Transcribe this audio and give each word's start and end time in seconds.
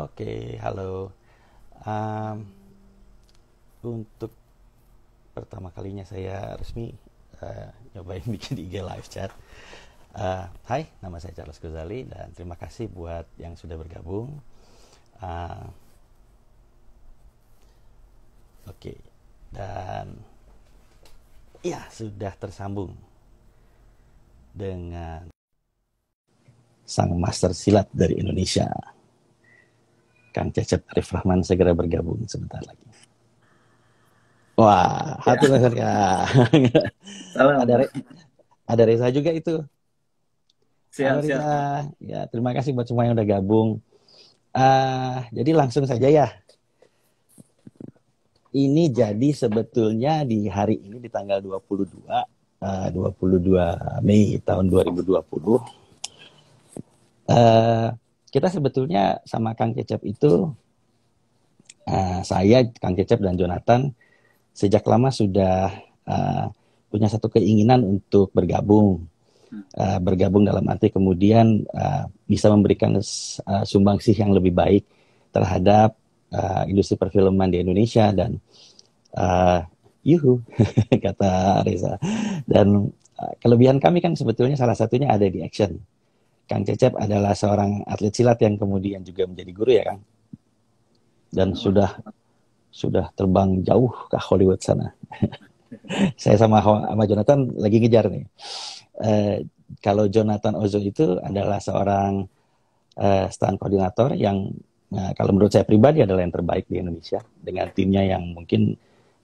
Oke, 0.00 0.56
halo. 0.64 1.12
Um, 1.84 2.48
untuk 3.84 4.32
pertama 5.36 5.68
kalinya 5.76 6.08
saya 6.08 6.56
resmi 6.56 6.88
uh, 7.44 7.68
nyobain 7.92 8.24
bikin 8.32 8.64
IG 8.64 8.80
live 8.80 9.08
chat. 9.12 9.28
Uh, 10.16 10.48
hai, 10.72 10.88
nama 11.04 11.20
saya 11.20 11.36
Charles 11.36 11.60
Gozali 11.60 12.08
dan 12.08 12.32
terima 12.32 12.56
kasih 12.56 12.88
buat 12.88 13.28
yang 13.36 13.60
sudah 13.60 13.76
bergabung. 13.76 14.40
Uh, 15.20 15.68
Oke, 18.72 18.96
okay. 18.96 18.98
dan 19.52 20.16
ya 21.60 21.84
sudah 21.92 22.32
tersambung 22.40 22.96
dengan 24.56 25.28
sang 26.88 27.12
master 27.20 27.52
silat 27.52 27.92
dari 27.92 28.16
Indonesia. 28.16 28.72
Kang 30.30 30.54
Cecep 30.54 30.86
Arif 30.94 31.10
Rahman 31.10 31.42
segera 31.42 31.74
bergabung 31.74 32.22
sebentar 32.30 32.62
lagi. 32.62 32.86
Wah, 34.58 35.16
hati 35.24 35.48
ya. 35.74 36.28
Mas 37.38 37.58
ada 37.64 37.74
Re 37.80 37.86
ada 38.68 38.82
Reza 38.84 39.08
juga 39.08 39.30
itu. 39.32 39.64
Siap, 40.90 41.22
Halo, 41.22 41.26
siap. 41.26 41.40
Ya, 42.02 42.20
terima 42.28 42.50
kasih 42.52 42.74
buat 42.76 42.84
semua 42.84 43.06
yang 43.06 43.14
udah 43.14 43.26
gabung. 43.26 43.80
Uh, 44.50 45.22
jadi 45.30 45.54
langsung 45.54 45.86
saja 45.86 46.10
ya. 46.10 46.28
Ini 48.50 48.90
jadi 48.90 49.30
sebetulnya 49.30 50.26
di 50.26 50.50
hari 50.50 50.82
ini 50.82 50.98
di 50.98 51.06
tanggal 51.06 51.38
22 51.38 52.02
uh, 52.60 52.88
22 52.90 54.02
Mei 54.02 54.36
tahun 54.42 54.66
2020 54.66 55.06
uh, 57.30 57.88
kita 58.30 58.46
sebetulnya 58.46 59.18
sama 59.26 59.58
Kang 59.58 59.74
Cecep 59.74 60.00
itu 60.06 60.54
uh, 61.90 62.20
saya 62.22 62.62
Kang 62.78 62.94
Cecep 62.94 63.18
dan 63.18 63.34
Jonathan 63.34 63.90
sejak 64.54 64.86
lama 64.86 65.10
sudah 65.10 65.74
uh, 66.06 66.46
punya 66.90 67.10
satu 67.10 67.30
keinginan 67.30 67.82
untuk 67.82 68.30
bergabung. 68.30 69.06
Uh, 69.50 69.98
bergabung 69.98 70.46
dalam 70.46 70.62
arti 70.70 70.94
kemudian 70.94 71.66
uh, 71.74 72.06
bisa 72.30 72.46
memberikan 72.54 72.94
uh, 72.94 73.64
sumbangsih 73.66 74.14
yang 74.14 74.30
lebih 74.30 74.54
baik 74.54 74.86
terhadap 75.34 75.98
uh, 76.30 76.62
industri 76.70 76.94
perfilman 76.94 77.50
di 77.50 77.58
Indonesia 77.58 78.14
dan 78.14 78.38
uh, 79.18 79.66
yuhu 80.06 80.38
kata 81.04 81.66
Reza. 81.66 81.98
Dan 82.46 82.94
uh, 82.94 83.34
kelebihan 83.42 83.82
kami 83.82 83.98
kan 83.98 84.14
sebetulnya 84.14 84.54
salah 84.54 84.78
satunya 84.78 85.10
ada 85.10 85.26
di 85.26 85.42
action 85.42 85.82
Kang 86.50 86.66
Cecep 86.66 86.98
adalah 86.98 87.30
seorang 87.30 87.86
atlet 87.86 88.10
silat 88.10 88.42
yang 88.42 88.58
kemudian 88.58 89.06
juga 89.06 89.22
menjadi 89.30 89.50
guru 89.54 89.70
ya 89.70 89.84
Kang. 89.86 90.02
Dan 91.30 91.54
sudah 91.54 91.94
sudah 92.74 93.14
terbang 93.14 93.62
jauh 93.62 93.94
ke 94.10 94.18
Hollywood 94.18 94.58
sana. 94.58 94.90
Saya 96.22 96.34
sama 96.34 96.58
sama 96.58 97.06
Jonathan 97.06 97.46
lagi 97.54 97.78
ngejar 97.78 98.10
nih. 98.10 98.26
Uh, 98.98 99.46
kalau 99.78 100.10
Jonathan 100.10 100.58
Ozo 100.58 100.82
itu 100.82 101.22
adalah 101.22 101.62
seorang 101.62 102.26
uh, 102.98 103.26
stand 103.30 103.54
koordinator 103.62 104.18
yang 104.18 104.50
uh, 104.90 105.14
kalau 105.14 105.30
menurut 105.30 105.54
saya 105.54 105.62
pribadi 105.62 106.02
adalah 106.02 106.26
yang 106.26 106.34
terbaik 106.34 106.66
di 106.66 106.82
Indonesia 106.82 107.22
dengan 107.38 107.70
timnya 107.70 108.02
yang 108.02 108.34
mungkin 108.34 108.74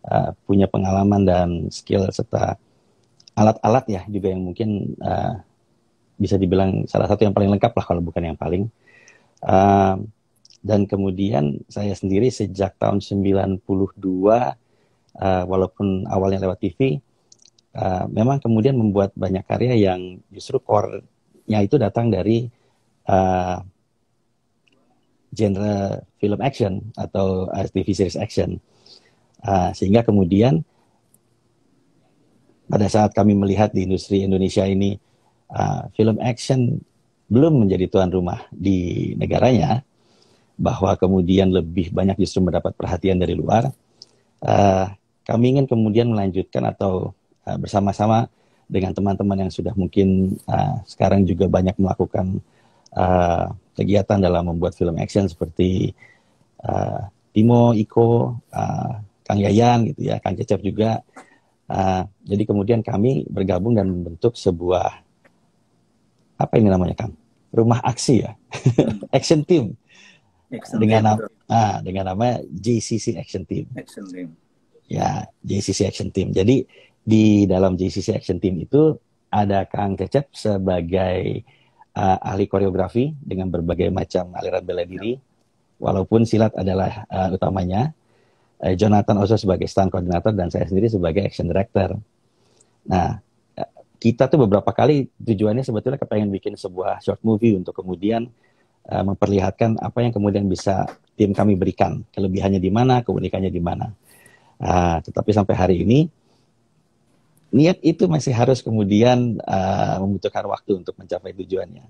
uh, 0.07 0.31
punya 0.47 0.71
pengalaman 0.71 1.23
dan 1.27 1.49
skill 1.75 2.07
serta 2.15 2.55
alat-alat 3.35 3.85
ya 3.91 4.03
juga 4.07 4.31
yang 4.31 4.47
mungkin 4.47 4.95
uh, 5.03 5.43
bisa 6.17 6.41
dibilang 6.41 6.89
salah 6.89 7.06
satu 7.09 7.28
yang 7.28 7.36
paling 7.36 7.53
lengkap 7.53 7.72
lah 7.77 7.84
kalau 7.84 8.00
bukan 8.00 8.33
yang 8.33 8.39
paling. 8.39 8.69
Uh, 9.45 10.00
dan 10.67 10.89
kemudian 10.89 11.62
saya 11.70 11.95
sendiri 11.95 12.27
sejak 12.33 12.75
tahun 12.81 12.98
92, 12.98 13.62
uh, 13.62 15.44
walaupun 15.47 16.09
awalnya 16.11 16.42
lewat 16.42 16.59
TV, 16.59 16.99
uh, 17.78 18.10
memang 18.10 18.43
kemudian 18.43 18.75
membuat 18.75 19.15
banyak 19.15 19.47
karya 19.47 19.78
yang 19.78 20.19
justru 20.34 20.59
core-nya 20.59 21.62
itu 21.62 21.78
datang 21.78 22.10
dari 22.10 22.50
uh, 23.06 23.62
genre 25.31 26.03
film 26.19 26.41
action 26.43 26.81
atau 26.99 27.47
uh, 27.53 27.66
TV 27.71 27.93
series 27.93 28.19
action. 28.19 28.59
Uh, 29.47 29.71
sehingga 29.76 30.03
kemudian 30.03 30.65
pada 32.66 32.91
saat 32.91 33.15
kami 33.15 33.38
melihat 33.38 33.71
di 33.71 33.87
industri 33.87 34.26
Indonesia 34.26 34.66
ini 34.66 34.99
uh, 35.51 35.91
film 35.95 36.17
action 36.23 36.81
belum 37.27 37.67
menjadi 37.67 37.91
tuan 37.91 38.11
rumah 38.11 38.47
di 38.55 39.12
negaranya, 39.19 39.83
bahwa 40.57 40.97
kemudian 40.97 41.53
lebih 41.53 41.93
banyak 41.93 42.17
justru 42.25 42.41
mendapat 42.41 42.73
perhatian 42.73 43.21
dari 43.21 43.37
luar, 43.37 43.69
uh, 44.41 44.87
kami 45.29 45.59
ingin 45.59 45.69
kemudian 45.69 46.09
melanjutkan 46.09 46.65
atau 46.65 47.12
uh, 47.45 47.56
bersama-sama 47.61 48.31
dengan 48.67 48.97
teman-teman 48.97 49.47
yang 49.47 49.53
sudah 49.53 49.77
mungkin 49.77 50.39
uh, 50.49 50.83
sekarang 50.89 51.23
juga 51.29 51.47
banyak 51.47 51.77
melakukan 51.79 52.43
uh, 52.97 53.53
kegiatan 53.77 54.19
dalam 54.19 54.49
membuat 54.49 54.75
film 54.75 54.97
action 54.99 55.29
seperti 55.29 55.93
uh, 56.65 57.06
Timo, 57.37 57.77
Iko, 57.77 58.41
uh, 58.56 58.93
Kang 59.23 59.39
Yayan 59.39 59.93
gitu 59.93 60.09
ya, 60.09 60.17
Kang 60.25 60.35
Cecep 60.41 60.65
juga. 60.65 61.05
Uh, 61.67 62.06
jadi 62.25 62.47
kemudian 62.47 62.81
kami 62.81 63.27
bergabung 63.29 63.75
dan 63.75 63.91
membentuk 63.91 64.39
sebuah 64.39 65.06
apa 66.37 66.55
ini 66.61 66.69
namanya 66.69 66.95
Kang? 66.97 67.13
Rumah 67.53 67.81
aksi 67.81 68.25
ya, 68.25 68.37
Action 69.17 69.43
Team. 69.45 69.77
Action 70.53 70.79
dengan 70.79 71.01
nama 71.03 71.25
ah, 71.49 71.79
dengan 71.81 72.13
nama 72.13 72.39
JCC 72.45 73.17
Action 73.17 73.49
Team. 73.49 73.67
Action 73.75 74.05
Team. 74.07 74.29
Ya, 74.87 75.27
JCC 75.43 75.89
Action 75.89 76.13
Team. 76.13 76.31
Jadi 76.37 76.69
di 77.07 77.47
dalam 77.49 77.75
JCC 77.79 78.19
Action 78.19 78.39
Team 78.39 78.61
itu 78.61 78.95
ada 79.33 79.67
Kang 79.67 79.99
Cecep 79.99 80.31
sebagai 80.35 81.43
uh, 81.97 82.19
ahli 82.21 82.47
koreografi 82.47 83.17
dengan 83.19 83.51
berbagai 83.51 83.89
macam 83.91 84.37
aliran 84.37 84.63
bela 84.63 84.85
diri. 84.85 85.19
Walaupun 85.77 86.25
silat 86.25 86.57
adalah 86.57 87.05
uh, 87.09 87.37
utamanya, 87.37 87.93
uh, 88.65 88.75
Jonathan 88.77 89.21
Oso 89.21 89.37
sebagai 89.37 89.69
stand 89.69 89.93
koordinator 89.93 90.33
dan 90.33 90.49
saya 90.49 90.65
sendiri 90.69 90.89
sebagai 90.89 91.25
action 91.25 91.49
director. 91.49 92.01
Nah, 92.87 93.21
kita 93.97 94.29
tuh 94.29 94.45
beberapa 94.45 94.71
kali 94.71 95.09
tujuannya 95.19 95.65
sebetulnya 95.65 95.99
kepengen 96.01 96.29
bikin 96.33 96.55
sebuah 96.55 97.01
short 97.01 97.21
movie 97.25 97.57
untuk 97.57 97.73
kemudian 97.73 98.29
uh, 98.89 99.05
memperlihatkan 99.05 99.81
apa 99.81 100.05
yang 100.05 100.12
kemudian 100.12 100.45
bisa 100.47 100.87
tim 101.17 101.33
kami 101.33 101.57
berikan. 101.57 102.05
Kelebihannya 102.12 102.61
di 102.61 102.71
mana 102.71 103.01
keunikannya 103.01 103.51
di 103.51 103.62
mana. 103.62 103.91
Uh, 104.56 105.01
tetapi 105.05 105.31
sampai 105.37 105.55
hari 105.56 105.77
ini 105.85 106.09
niat 107.53 107.81
itu 107.85 108.09
masih 108.09 108.33
harus 108.33 108.61
kemudian 108.61 109.41
uh, 109.45 109.97
membutuhkan 110.01 110.45
waktu 110.49 110.81
untuk 110.81 110.97
mencapai 110.97 111.33
tujuannya. 111.33 111.85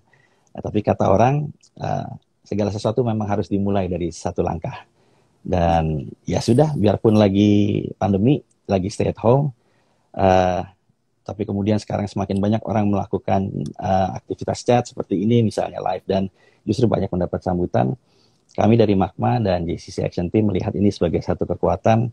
Uh, 0.54 0.60
tapi 0.62 0.82
kata 0.82 1.10
orang 1.10 1.50
uh, 1.78 2.10
segala 2.46 2.70
sesuatu 2.70 3.02
memang 3.02 3.26
harus 3.26 3.50
dimulai 3.50 3.90
dari 3.90 4.14
satu 4.14 4.46
langkah. 4.46 4.86
Dan 5.46 6.10
ya 6.26 6.42
sudah 6.42 6.74
biarpun 6.74 7.14
lagi 7.14 7.86
pandemi 7.98 8.42
lagi 8.66 8.90
stay 8.90 9.14
at 9.14 9.18
home 9.22 9.54
uh, 10.18 10.66
tapi 11.26 11.42
kemudian 11.42 11.82
sekarang 11.82 12.06
semakin 12.06 12.38
banyak 12.38 12.62
orang 12.62 12.86
melakukan 12.86 13.50
uh, 13.82 14.14
aktivitas 14.14 14.62
chat 14.62 14.86
seperti 14.86 15.26
ini 15.26 15.42
misalnya 15.42 15.82
live 15.82 16.06
dan 16.06 16.30
justru 16.62 16.86
banyak 16.86 17.10
mendapat 17.10 17.42
sambutan. 17.42 17.98
Kami 18.54 18.78
dari 18.78 18.94
Magma 18.96 19.36
dan 19.42 19.68
JCC 19.68 20.06
Action 20.06 20.32
Team 20.32 20.48
melihat 20.48 20.72
ini 20.72 20.88
sebagai 20.88 21.20
satu 21.20 21.44
kekuatan 21.44 22.08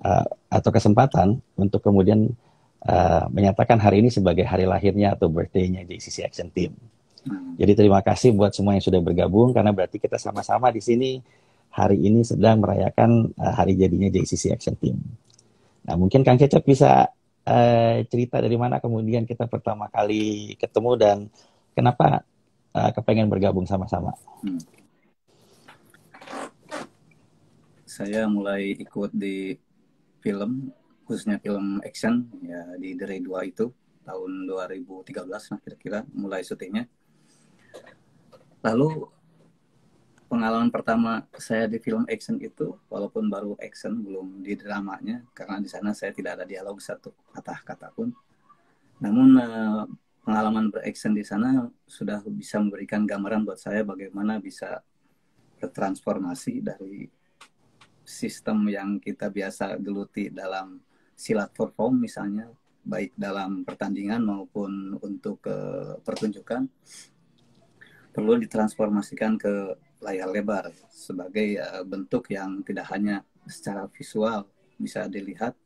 uh, 0.00 0.26
atau 0.48 0.70
kesempatan 0.70 1.42
untuk 1.58 1.82
kemudian 1.82 2.30
uh, 2.86 3.26
menyatakan 3.28 3.76
hari 3.82 4.00
ini 4.00 4.08
sebagai 4.08 4.46
hari 4.48 4.64
lahirnya 4.64 5.12
atau 5.12 5.28
birthday-nya 5.28 5.84
JCC 5.84 6.24
Action 6.24 6.48
Team. 6.48 6.72
Hmm. 7.26 7.58
Jadi 7.58 7.84
terima 7.84 8.00
kasih 8.00 8.32
buat 8.32 8.54
semua 8.54 8.78
yang 8.78 8.86
sudah 8.86 9.02
bergabung 9.02 9.50
karena 9.52 9.74
berarti 9.74 10.00
kita 10.00 10.16
sama-sama 10.16 10.72
di 10.72 10.80
sini 10.80 11.10
hari 11.74 12.00
ini 12.00 12.22
sedang 12.22 12.62
merayakan 12.62 13.34
uh, 13.34 13.52
hari 13.58 13.74
jadinya 13.74 14.08
JCC 14.08 14.54
Action 14.54 14.78
Team. 14.78 15.02
Nah 15.84 15.98
mungkin 15.98 16.22
Kang 16.24 16.40
Cecep 16.40 16.64
bisa 16.64 17.12
uh, 17.44 17.96
cerita 18.08 18.40
dari 18.40 18.56
mana 18.56 18.80
kemudian 18.80 19.28
kita 19.28 19.48
pertama 19.48 19.88
kali 19.92 20.56
ketemu 20.56 20.90
dan 20.96 21.18
kenapa 21.76 22.24
uh, 22.74 22.90
kepengen 22.92 23.28
bergabung 23.30 23.68
sama-sama. 23.68 24.16
Hmm. 24.42 24.60
Saya 27.84 28.26
mulai 28.26 28.74
ikut 28.74 29.14
di 29.14 29.54
film, 30.18 30.74
khususnya 31.06 31.38
film 31.38 31.78
action 31.84 32.26
ya 32.42 32.74
di 32.74 32.98
Ray 32.98 33.22
2 33.22 33.52
itu 33.54 33.70
tahun 34.04 34.50
2013 34.50 35.30
nah 35.30 35.58
kira-kira 35.62 35.98
mulai 36.10 36.42
syutingnya. 36.42 36.90
Lalu 38.64 39.13
pengalaman 40.34 40.66
pertama 40.66 41.22
saya 41.38 41.70
di 41.70 41.78
film 41.78 42.02
action 42.10 42.42
itu 42.42 42.74
walaupun 42.90 43.30
baru 43.30 43.54
action 43.62 44.02
belum 44.02 44.42
di 44.42 44.58
dramanya 44.58 45.22
karena 45.30 45.62
di 45.62 45.70
sana 45.70 45.94
saya 45.94 46.10
tidak 46.10 46.42
ada 46.42 46.44
dialog 46.44 46.82
satu 46.82 47.14
kata-kata 47.30 47.94
pun. 47.94 48.10
Namun 48.98 49.38
uh, 49.38 49.86
pengalaman 50.26 50.74
beraction 50.74 51.14
di 51.14 51.22
sana 51.22 51.70
sudah 51.86 52.18
bisa 52.26 52.58
memberikan 52.58 53.06
gambaran 53.06 53.46
buat 53.46 53.62
saya 53.62 53.86
bagaimana 53.86 54.42
bisa 54.42 54.82
transformasi 55.62 56.60
dari 56.66 57.06
sistem 58.02 58.66
yang 58.66 58.98
kita 58.98 59.30
biasa 59.30 59.78
geluti 59.78 60.34
dalam 60.34 60.82
silat 61.14 61.54
perform 61.54 62.04
misalnya 62.04 62.50
baik 62.84 63.14
dalam 63.16 63.64
pertandingan 63.64 64.20
maupun 64.20 64.98
untuk 65.00 65.40
ke 65.40 65.56
pertunjukan 66.04 66.68
perlu 68.12 68.36
ditransformasikan 68.44 69.40
ke 69.40 69.72
layar 70.04 70.28
lebar 70.28 70.68
sebagai 70.92 71.56
uh, 71.58 71.82
bentuk 71.82 72.28
yang 72.28 72.60
tidak 72.60 72.86
hanya 72.92 73.24
secara 73.48 73.88
visual 73.88 74.44
bisa 74.76 75.08
dilihat 75.08 75.56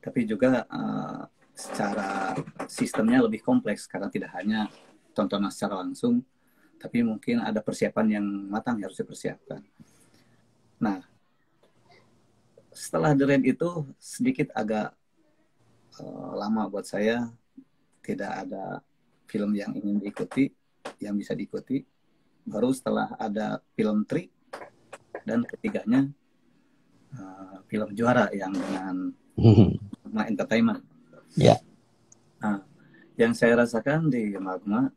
tapi 0.00 0.24
juga 0.24 0.64
uh, 0.68 1.28
secara 1.54 2.34
sistemnya 2.66 3.22
lebih 3.22 3.44
kompleks 3.44 3.84
karena 3.86 4.08
tidak 4.08 4.32
hanya 4.34 4.66
tontonan 5.14 5.52
secara 5.52 5.84
langsung 5.84 6.24
tapi 6.84 7.00
mungkin 7.00 7.40
ada 7.40 7.64
persiapan 7.64 8.20
yang 8.20 8.26
matang 8.52 8.76
yang 8.76 8.92
harus 8.92 9.00
dipersiapkan. 9.00 9.64
Nah, 10.84 11.00
setelah 12.68 13.16
The 13.16 13.24
Raid 13.24 13.44
itu 13.48 13.88
sedikit 13.96 14.52
agak 14.52 14.92
uh, 16.02 16.32
lama 16.36 16.68
buat 16.68 16.84
saya 16.84 17.32
tidak 18.04 18.28
ada 18.44 18.84
film 19.24 19.56
yang 19.56 19.72
ingin 19.72 19.96
diikuti 19.96 20.52
yang 21.00 21.16
bisa 21.16 21.32
diikuti 21.32 21.80
baru 22.44 22.70
setelah 22.70 23.12
ada 23.16 23.60
film 23.74 24.04
Tri 24.04 24.28
dan 25.24 25.42
ketiganya 25.48 26.08
uh, 27.16 27.64
film 27.68 27.90
juara 27.96 28.28
yang 28.30 28.52
dengan 28.52 29.10
Magma 30.04 30.22
Entertainment. 30.28 30.80
Ya. 31.34 31.56
Yeah. 31.56 31.58
Nah, 32.44 32.58
yang 33.16 33.32
saya 33.32 33.64
rasakan 33.64 34.12
di 34.12 34.36
Magma 34.36 34.92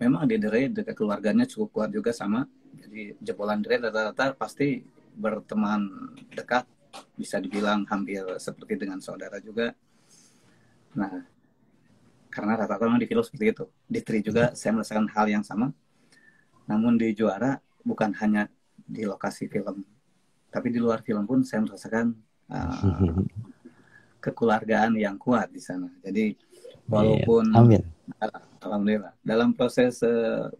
memang 0.00 0.28
di 0.28 0.36
Dere 0.36 0.68
dekat 0.70 0.94
keluarganya 0.94 1.48
cukup 1.48 1.68
kuat 1.74 1.90
juga 1.90 2.12
sama. 2.12 2.44
Jadi 2.76 3.16
jebolan 3.18 3.64
Dere 3.64 3.88
rata-rata 3.88 4.36
pasti 4.36 4.80
berteman 5.16 6.14
dekat 6.32 6.64
bisa 7.14 7.38
dibilang 7.38 7.86
hampir 7.86 8.22
seperti 8.38 8.86
dengan 8.86 8.98
saudara 9.02 9.38
juga. 9.42 9.74
Nah, 10.94 11.22
karena 12.30 12.52
rata-rata 12.54 12.86
memang 12.86 13.02
di 13.02 13.08
film 13.10 13.22
seperti 13.26 13.46
itu. 13.50 13.64
Di 13.86 14.00
Tri 14.02 14.18
juga 14.22 14.54
saya 14.54 14.76
merasakan 14.78 15.06
hal 15.10 15.26
yang 15.26 15.44
sama. 15.44 15.70
Namun 16.70 16.94
di 16.94 17.10
Juara 17.18 17.58
bukan 17.82 18.14
hanya 18.22 18.46
di 18.78 19.02
lokasi 19.02 19.50
film, 19.50 19.82
tapi 20.54 20.70
di 20.70 20.78
luar 20.78 21.02
film 21.02 21.26
pun 21.26 21.42
saya 21.42 21.66
merasakan 21.66 22.14
uh, 22.46 23.18
kekeluargaan 24.24 24.94
yang 24.94 25.18
kuat 25.18 25.50
di 25.50 25.58
sana. 25.58 25.90
Jadi 26.06 26.38
walaupun 26.86 27.44
Amin. 27.54 27.82
alhamdulillah 28.62 29.14
dalam 29.22 29.54
proses 29.54 30.02
uh, 30.02 30.50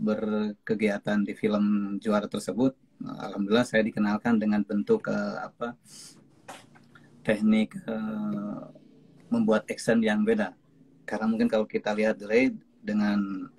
berkegiatan 0.00 1.20
di 1.20 1.36
film 1.36 1.96
Juara 2.00 2.24
tersebut 2.24 2.72
alhamdulillah 3.04 3.68
saya 3.68 3.84
dikenalkan 3.84 4.40
dengan 4.40 4.64
bentuk 4.64 5.04
uh, 5.12 5.44
apa 5.44 5.76
teknik 7.20 7.76
uh, 7.84 8.72
membuat 9.28 9.68
action 9.68 10.00
yang 10.00 10.24
beda 10.24 10.56
karena 11.04 11.26
mungkin 11.28 11.48
kalau 11.52 11.68
kita 11.68 11.92
lihat 11.92 12.16
The 12.16 12.56
dengan 12.80 13.50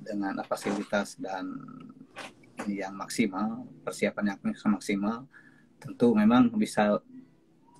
dengan 0.00 0.38
fasilitas 0.46 1.18
dan 1.18 1.58
yang 2.66 2.94
maksimal 2.94 3.66
persiapan 3.86 4.34
yang 4.34 4.38
maksimal 4.74 5.24
tentu 5.78 6.10
memang 6.14 6.50
bisa 6.58 6.98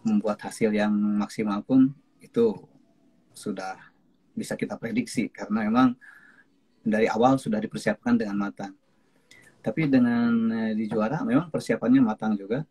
membuat 0.07 0.39
hasil 0.47 0.71
yang 0.71 0.95
maksimal 0.95 1.61
pun 1.67 1.91
itu 2.23 2.55
sudah 3.35 3.75
bisa 4.39 4.55
kita 4.55 4.79
prediksi 4.79 5.27
karena 5.31 5.67
memang 5.67 5.99
dari 6.87 7.11
awal 7.11 7.37
sudah 7.37 7.59
dipersiapkan 7.59 8.15
dengan 8.15 8.39
matang 8.39 8.79
tapi 9.59 9.91
dengan 9.91 10.31
eh, 10.55 10.73
di 10.73 10.87
juara 10.87 11.21
memang 11.27 11.51
persiapannya 11.51 12.01
matang 12.03 12.39
juga. 12.39 12.63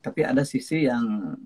Tapi 0.00 0.20
ada 0.24 0.44
sisi 0.44 0.84
yang 0.84 1.36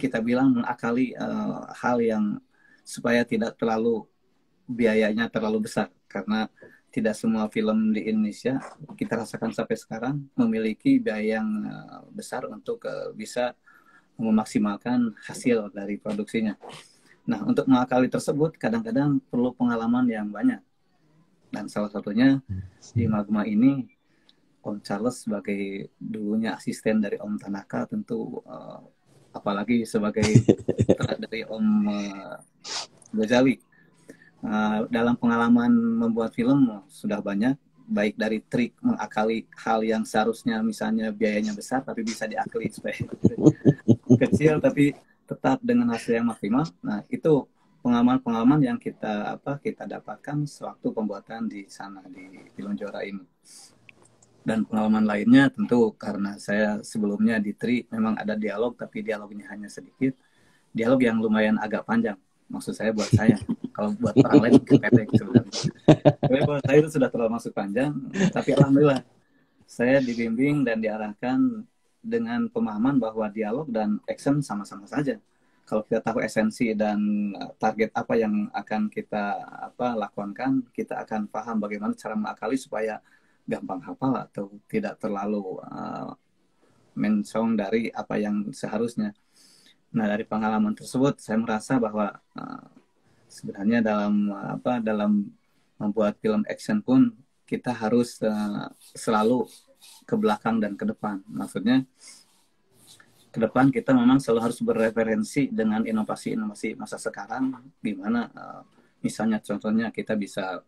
kita 0.00 0.24
bilang 0.24 0.56
mengakali 0.56 1.12
uh, 1.12 1.68
hal 1.76 2.00
yang 2.00 2.40
supaya 2.80 3.20
tidak 3.26 3.58
terlalu 3.60 4.08
biayanya 4.66 5.28
terlalu 5.28 5.66
besar 5.68 5.90
karena 6.06 6.46
tidak 6.92 7.16
semua 7.16 7.48
film 7.48 7.96
di 7.96 8.04
Indonesia 8.04 8.60
kita 8.94 9.24
rasakan 9.24 9.56
sampai 9.56 9.76
sekarang 9.80 10.14
memiliki 10.36 11.00
biaya 11.00 11.40
yang 11.40 11.48
uh, 11.64 12.04
besar 12.12 12.44
untuk 12.52 12.84
uh, 12.84 13.16
bisa 13.16 13.56
memaksimalkan 14.20 15.16
hasil 15.24 15.72
dari 15.72 15.96
produksinya. 15.96 16.54
Nah, 17.24 17.40
untuk 17.48 17.64
mengakali 17.64 18.12
tersebut 18.12 18.60
kadang-kadang 18.60 19.18
perlu 19.32 19.56
pengalaman 19.56 20.04
yang 20.04 20.28
banyak. 20.28 20.60
Dan 21.48 21.68
salah 21.72 21.88
satunya 21.88 22.40
di 22.96 23.04
Magma 23.08 23.44
ini 23.48 23.88
Om 24.62 24.78
Charles 24.84 25.26
sebagai 25.26 25.90
dulunya 25.98 26.54
asisten 26.54 27.02
dari 27.02 27.18
Om 27.18 27.40
Tanaka 27.40 27.88
tentu 27.88 28.40
uh, 28.46 28.80
apalagi 29.32 29.84
sebagai 29.88 30.24
dari 31.24 31.44
Om 31.44 31.66
uh, 31.88 32.36
Ghazali 33.12 33.71
uh, 34.42 34.86
dalam 34.90 35.14
pengalaman 35.16 35.70
membuat 35.72 36.34
film 36.34 36.82
sudah 36.90 37.22
banyak. 37.22 37.54
Baik 37.82 38.14
dari 38.14 38.38
trik 38.46 38.78
mengakali 38.80 39.44
hal 39.58 39.82
yang 39.84 40.06
seharusnya 40.06 40.62
misalnya 40.62 41.10
biayanya 41.12 41.52
besar 41.52 41.82
tapi 41.82 42.06
bisa 42.06 42.24
diakali 42.24 42.70
supaya 42.70 42.94
kecil 44.22 44.62
tapi 44.62 44.96
tetap 45.26 45.58
dengan 45.60 45.90
hasil 45.92 46.22
yang 46.22 46.30
maksimal. 46.30 46.64
Nah 46.80 47.02
itu 47.10 47.44
pengalaman-pengalaman 47.82 48.62
yang 48.62 48.78
kita 48.78 49.36
apa 49.36 49.58
kita 49.58 49.84
dapatkan 49.84 50.46
sewaktu 50.46 50.88
pembuatan 50.94 51.50
di 51.50 51.66
sana 51.68 52.00
di 52.06 52.46
film 52.54 52.78
juara 52.78 53.02
ini. 53.02 53.26
Dan 54.42 54.66
pengalaman 54.66 55.06
lainnya 55.06 55.50
tentu 55.54 55.94
karena 55.94 56.34
saya 56.34 56.82
sebelumnya 56.82 57.38
di 57.38 57.54
TRI 57.54 57.86
memang 57.94 58.18
ada 58.18 58.34
dialog 58.34 58.74
tapi 58.74 59.02
dialognya 59.02 59.50
hanya 59.52 59.70
sedikit. 59.70 60.14
Dialog 60.72 61.02
yang 61.04 61.20
lumayan 61.20 61.60
agak 61.60 61.84
panjang 61.84 62.16
maksud 62.52 62.76
saya 62.76 62.92
buat 62.92 63.08
saya. 63.08 63.40
Kalau 63.72 63.96
buat 63.96 64.12
orang 64.20 64.52
lain 64.52 64.60
pendek 64.68 65.08
sebenarnya 65.16 65.48
tapi 66.20 66.38
buat 66.48 66.62
saya 66.64 66.76
itu 66.80 66.90
sudah 66.92 67.08
terlalu 67.08 67.30
masuk 67.36 67.52
panjang. 67.56 67.92
Tapi 68.32 68.50
alhamdulillah 68.56 69.00
saya 69.64 70.04
dibimbing 70.04 70.64
dan 70.64 70.84
diarahkan 70.84 71.64
dengan 72.02 72.50
pemahaman 72.50 72.98
bahwa 72.98 73.30
dialog 73.32 73.68
dan 73.70 74.00
action 74.04 74.44
sama-sama 74.44 74.84
saja. 74.84 75.16
Kalau 75.62 75.86
kita 75.86 76.02
tahu 76.02 76.18
esensi 76.20 76.74
dan 76.74 77.32
target 77.56 77.94
apa 77.94 78.18
yang 78.18 78.50
akan 78.50 78.90
kita 78.90 79.40
apa 79.72 79.94
lakukan 79.94 80.66
kita 80.74 81.00
akan 81.06 81.30
paham 81.30 81.62
bagaimana 81.62 81.94
cara 81.94 82.18
mengakali 82.18 82.58
supaya 82.58 82.98
gampang 83.46 83.80
hafal 83.86 84.12
atau 84.18 84.44
tidak 84.66 84.98
terlalu 84.98 85.62
uh, 85.62 86.12
mensong 86.98 87.56
dari 87.56 87.88
apa 87.94 88.18
yang 88.20 88.50
seharusnya. 88.52 89.16
Nah 89.92 90.06
dari 90.08 90.24
pengalaman 90.24 90.72
tersebut 90.72 91.20
saya 91.20 91.36
merasa 91.36 91.76
bahwa 91.76 92.16
uh, 92.36 92.66
sebenarnya 93.28 93.84
dalam 93.84 94.32
apa 94.32 94.80
dalam 94.80 95.28
membuat 95.76 96.16
film 96.20 96.44
action 96.48 96.80
pun 96.80 97.12
kita 97.44 97.72
harus 97.76 98.16
uh, 98.24 98.72
selalu 98.96 99.44
ke 100.08 100.14
belakang 100.16 100.62
dan 100.62 100.76
ke 100.76 100.88
depan. 100.88 101.20
Maksudnya 101.28 101.84
ke 103.32 103.38
depan 103.40 103.72
kita 103.72 103.96
memang 103.96 104.20
selalu 104.20 104.40
harus 104.48 104.60
bereferensi 104.60 105.48
dengan 105.48 105.84
inovasi-inovasi 105.88 106.76
masa 106.76 107.00
sekarang, 107.00 107.56
gimana 107.80 108.28
uh, 108.32 108.60
misalnya 109.00 109.40
contohnya 109.40 109.88
kita 109.88 110.14
bisa 110.14 110.60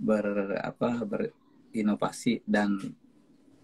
ber 0.00 0.56
apa 0.64 1.04
ber, 1.04 1.28
inovasi 1.76 2.40
dan 2.48 2.76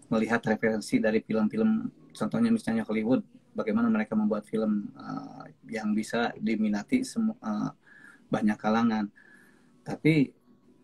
melihat 0.07 0.39
referensi 0.47 1.01
dari 1.01 1.19
film-film 1.19 1.89
contohnya 2.15 2.53
misalnya 2.53 2.87
Hollywood 2.87 3.25
bagaimana 3.57 3.89
mereka 3.89 4.13
membuat 4.13 4.45
film 4.45 4.93
uh, 4.93 5.49
yang 5.65 5.97
bisa 5.97 6.29
diminati 6.37 7.01
uh, 7.01 7.73
banyak 8.29 8.57
kalangan 8.61 9.09
tapi 9.81 10.29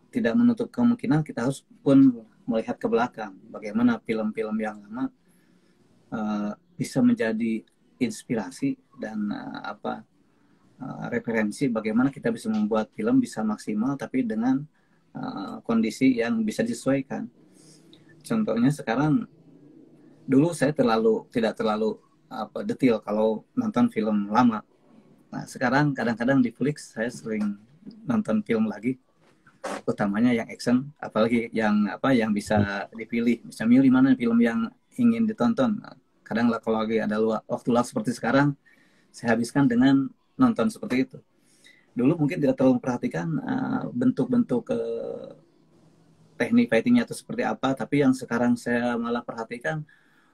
tidak 0.10 0.34
menutup 0.34 0.74
kemungkinan 0.74 1.22
kita 1.22 1.46
harus 1.46 1.62
pun 1.86 2.25
melihat 2.50 2.75
ke 2.82 2.89
belakang 2.89 3.38
bagaimana 3.53 4.01
film-film 4.01 4.58
yang 4.58 4.82
lama 4.82 5.13
uh, 6.10 6.51
bisa 6.74 7.00
menjadi 7.06 7.62
inspirasi 8.01 8.75
dan 8.98 9.30
uh, 9.30 9.62
apa 9.70 10.03
uh, 10.82 11.06
referensi 11.13 11.70
bagaimana 11.70 12.10
kita 12.10 12.34
bisa 12.34 12.50
membuat 12.51 12.92
film 12.92 13.22
bisa 13.22 13.46
maksimal 13.46 13.96
tapi 13.96 14.25
dengan 14.25 14.60
uh, 15.15 15.63
kondisi 15.63 16.20
yang 16.20 16.42
bisa 16.44 16.65
disesuaikan. 16.65 17.30
Contohnya 18.24 18.72
sekarang 18.72 19.27
dulu 20.24 20.56
saya 20.56 20.72
terlalu 20.72 21.27
tidak 21.32 21.60
terlalu 21.60 22.00
apa 22.34 22.66
detail 22.66 22.98
kalau 23.00 23.46
nonton 23.54 23.88
film 23.94 24.30
lama. 24.30 24.66
Nah, 25.34 25.44
sekarang 25.50 25.94
kadang-kadang 25.94 26.42
di 26.42 26.54
Flix 26.54 26.94
saya 26.94 27.10
sering 27.10 27.58
nonton 28.06 28.42
film 28.46 28.70
lagi 28.70 28.98
utamanya 29.88 30.36
yang 30.36 30.48
action 30.52 30.92
apalagi 31.00 31.48
yang 31.56 31.88
apa 31.88 32.12
yang 32.13 32.34
bisa 32.34 32.90
dipilih. 32.94 33.46
Bisa 33.48 33.63
milih 33.63 33.90
mana 33.94 34.18
film 34.18 34.38
yang 34.42 34.70
ingin 34.98 35.25
ditonton. 35.30 35.82
Kadang 36.22 36.50
lah 36.50 36.60
kalau 36.62 36.82
lagi 36.82 37.02
ada 37.02 37.18
waktu 37.22 37.68
luang 37.70 37.86
seperti 37.86 38.16
sekarang 38.16 38.58
saya 39.13 39.38
habiskan 39.38 39.70
dengan 39.70 40.10
nonton 40.38 40.70
seperti 40.74 41.06
itu. 41.06 41.18
Dulu 41.94 42.25
mungkin 42.25 42.42
tidak 42.42 42.58
terlalu 42.58 42.82
memperhatikan 42.82 43.28
uh, 43.38 43.84
bentuk-bentuk 43.94 44.66
uh, 44.74 45.38
teknik 46.38 46.68
fightingnya 46.70 47.06
itu 47.06 47.16
seperti 47.16 47.46
apa 47.46 47.78
tapi 47.78 48.02
yang 48.02 48.12
sekarang 48.12 48.58
saya 48.58 48.98
malah 48.98 49.22
perhatikan 49.22 49.86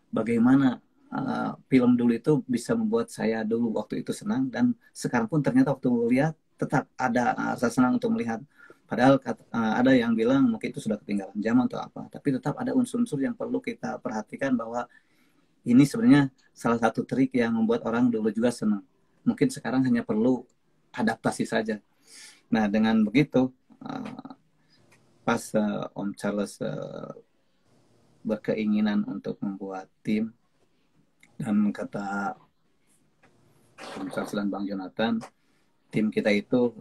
bagaimana 0.10 0.80
uh, 1.14 1.58
film 1.70 1.98
dulu 1.98 2.14
itu 2.14 2.42
bisa 2.46 2.78
membuat 2.78 3.10
saya 3.10 3.42
dulu 3.42 3.74
waktu 3.78 4.02
itu 4.06 4.14
senang 4.14 4.50
dan 4.50 4.74
sekarang 4.94 5.30
pun 5.30 5.42
ternyata 5.42 5.74
waktu 5.74 5.90
lihat 6.14 6.34
tetap 6.60 6.92
ada 7.00 7.56
rasa 7.56 7.72
senang 7.72 7.98
untuk 7.98 8.12
melihat. 8.14 8.42
Padahal 8.90 9.22
uh, 9.22 9.74
ada 9.78 9.94
yang 9.94 10.18
bilang 10.18 10.50
mungkin 10.50 10.74
itu 10.74 10.82
sudah 10.82 10.98
ketinggalan 10.98 11.38
zaman 11.38 11.70
atau 11.70 11.78
apa 11.78 12.10
tapi 12.10 12.34
tetap 12.34 12.58
ada 12.58 12.74
unsur-unsur 12.74 13.22
yang 13.22 13.38
perlu 13.38 13.62
kita 13.62 14.02
perhatikan 14.02 14.58
bahwa 14.58 14.90
ini 15.62 15.86
sebenarnya 15.86 16.34
salah 16.56 16.82
satu 16.82 17.06
trik 17.06 17.30
yang 17.38 17.54
membuat 17.54 17.86
orang 17.86 18.10
dulu 18.10 18.34
juga 18.34 18.50
senang. 18.50 18.82
Mungkin 19.26 19.54
sekarang 19.54 19.86
hanya 19.86 20.02
perlu 20.02 20.42
adaptasi 20.90 21.46
saja. 21.46 21.78
Nah 22.50 22.66
dengan 22.66 22.98
begitu 23.06 23.54
pas 25.22 25.54
Om 25.94 26.10
Charles 26.18 26.58
berkeinginan 28.26 29.06
untuk 29.06 29.38
membuat 29.46 29.86
tim 30.02 30.34
dan 31.40 31.72
kata 31.72 32.36
dan 34.36 34.48
Bang 34.52 34.68
Jonathan 34.68 35.24
tim 35.90 36.12
kita 36.14 36.30
itu 36.30 36.76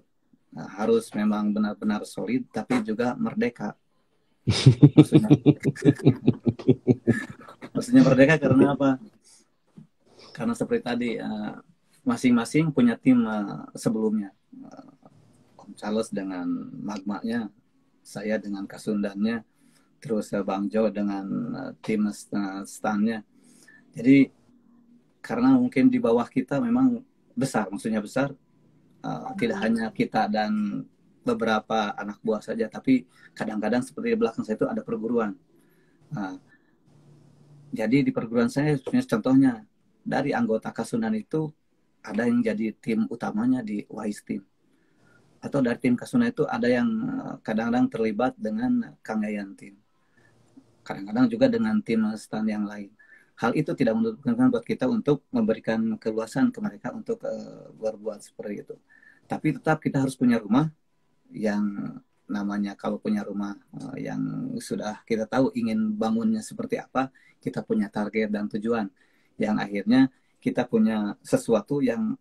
uh, 0.59 0.71
harus 0.77 1.09
memang 1.17 1.55
benar-benar 1.55 2.05
solid 2.05 2.45
tapi 2.53 2.85
juga 2.85 3.17
merdeka. 3.17 3.75
Maksudnya, 4.97 5.29
maksudnya 7.69 8.01
merdeka 8.01 8.41
karena 8.41 8.73
apa? 8.73 8.97
Karena 10.33 10.57
seperti 10.57 10.81
tadi 10.81 11.11
masing-masing 12.01 12.73
uh, 12.73 12.73
punya 12.73 12.97
tim 12.97 13.29
uh, 13.29 13.69
sebelumnya. 13.77 14.33
Uh, 14.57 15.61
Om 15.61 15.77
Charles 15.77 16.09
dengan 16.09 16.49
magmanya 16.81 17.53
saya 18.01 18.41
dengan 18.41 18.65
Kasundannya, 18.65 19.45
terus 20.01 20.33
uh, 20.33 20.41
Bang 20.41 20.73
Jo 20.73 20.89
dengan 20.89 21.29
uh, 21.53 21.73
tim 21.85 22.09
uh, 22.09 22.65
stannya. 22.65 23.21
Jadi 23.93 24.33
karena 25.29 25.53
mungkin 25.61 25.93
di 25.93 26.01
bawah 26.01 26.25
kita 26.25 26.57
memang 26.57 27.05
besar, 27.37 27.69
maksudnya 27.69 28.01
besar, 28.01 28.33
uh, 29.05 29.29
tidak 29.37 29.61
hanya 29.61 29.93
kita 29.93 30.25
dan 30.33 30.83
beberapa 31.21 31.93
anak 31.93 32.17
buah 32.25 32.41
saja, 32.41 32.65
tapi 32.73 33.05
kadang-kadang 33.37 33.85
seperti 33.85 34.17
di 34.17 34.19
belakang 34.19 34.41
saya 34.49 34.57
itu 34.57 34.65
ada 34.65 34.81
perguruan. 34.81 35.37
Uh, 36.17 36.41
jadi 37.69 38.01
di 38.01 38.09
perguruan 38.09 38.49
saya 38.49 38.81
contohnya 38.81 39.61
dari 40.01 40.33
anggota 40.33 40.73
Kasundan 40.73 41.13
itu 41.13 41.53
ada 42.01 42.25
yang 42.25 42.41
jadi 42.41 42.73
tim 42.81 43.05
utamanya 43.13 43.61
di 43.61 43.85
Wise 43.93 44.25
Team 44.25 44.41
atau 45.39 45.63
dari 45.63 45.79
tim 45.79 45.95
Kasuna 45.95 46.31
itu 46.31 46.43
ada 46.47 46.67
yang 46.67 46.89
eh, 47.07 47.35
kadang-kadang 47.47 47.87
terlibat 47.91 48.33
dengan 48.35 48.95
Kang 49.03 49.23
Yayan 49.23 49.55
tim. 49.55 49.79
Kadang-kadang 50.83 51.27
juga 51.31 51.47
dengan 51.47 51.79
tim 51.85 52.01
stand 52.17 52.49
yang 52.49 52.65
lain. 52.67 52.91
Hal 53.39 53.55
itu 53.55 53.71
tidak 53.79 53.95
menentukan 53.95 54.51
buat 54.51 54.67
kita 54.67 54.91
untuk 54.91 55.23
memberikan 55.31 55.95
keluasan 55.95 56.51
ke 56.51 56.59
mereka 56.59 56.91
untuk 56.91 57.23
uh, 57.23 57.71
berbuat 57.79 58.19
seperti 58.19 58.67
itu. 58.67 58.75
Tapi 59.31 59.55
tetap 59.55 59.79
kita 59.79 60.03
harus 60.03 60.19
punya 60.19 60.43
rumah 60.43 60.67
yang 61.31 61.63
namanya 62.27 62.75
kalau 62.75 62.99
punya 62.99 63.23
rumah 63.23 63.55
uh, 63.79 63.95
yang 63.95 64.53
sudah 64.59 65.01
kita 65.07 65.25
tahu 65.31 65.55
ingin 65.55 65.95
bangunnya 65.95 66.43
seperti 66.43 66.83
apa, 66.83 67.15
kita 67.39 67.63
punya 67.63 67.87
target 67.87 68.27
dan 68.27 68.51
tujuan 68.51 68.91
yang 69.39 69.57
akhirnya 69.63 70.11
kita 70.43 70.67
punya 70.67 71.15
sesuatu 71.23 71.79
yang 71.79 72.19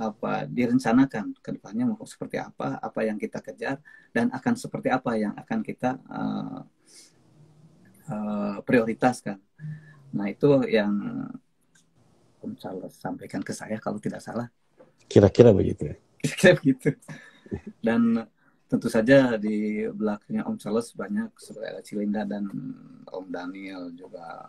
apa 0.00 0.48
direncanakan 0.48 1.36
ke 1.44 1.60
depannya 1.60 1.84
mau 1.92 2.00
seperti 2.08 2.40
apa, 2.40 2.80
apa 2.80 3.00
yang 3.04 3.20
kita 3.20 3.44
kejar 3.44 3.84
dan 4.16 4.32
akan 4.32 4.56
seperti 4.56 4.88
apa 4.88 5.12
yang 5.20 5.36
akan 5.36 5.60
kita 5.60 6.00
uh, 6.08 6.64
uh, 8.08 8.56
prioritaskan. 8.64 9.36
Nah 10.14 10.26
itu 10.30 10.66
yang 10.66 10.92
Om 12.40 12.56
Charles 12.56 12.96
sampaikan 12.96 13.44
ke 13.44 13.52
saya 13.52 13.76
kalau 13.76 14.00
tidak 14.00 14.24
salah. 14.24 14.48
Kira-kira 15.06 15.52
begitu. 15.52 15.92
Ya? 15.92 15.96
Kira-kira 16.24 16.52
begitu. 16.56 16.88
Dan 17.82 18.24
tentu 18.70 18.86
saja 18.86 19.34
di 19.36 19.84
belakangnya 19.90 20.46
Om 20.46 20.56
Charles 20.56 20.94
banyak 20.94 21.34
seperti 21.36 21.66
ada 21.66 21.82
Cilinda 21.82 22.22
dan 22.22 22.46
Om 23.10 23.26
Daniel 23.28 23.90
juga 23.92 24.46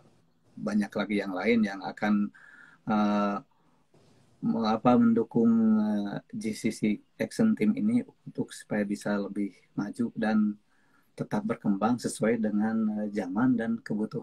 banyak 0.54 0.92
lagi 0.92 1.16
yang 1.18 1.32
lain 1.34 1.60
yang 1.64 1.80
akan 1.82 2.30
uh, 2.86 3.38
apa 4.42 4.92
mendukung 4.98 5.52
uh, 5.78 6.18
eh, 6.18 6.34
GCC 6.34 6.98
Action 7.18 7.54
Team 7.54 7.78
ini 7.78 8.02
untuk 8.26 8.50
supaya 8.50 8.82
bisa 8.82 9.14
lebih 9.14 9.54
maju 9.78 10.10
dan 10.18 10.58
tetap 11.14 11.46
berkembang 11.46 11.98
sesuai 11.98 12.42
dengan 12.42 12.76
uh, 13.02 13.08
zaman 13.10 13.54
dan 13.54 13.78
kebutuhan 13.80 14.20